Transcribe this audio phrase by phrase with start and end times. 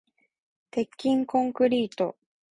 [0.71, 2.15] 鉄筋コンクリート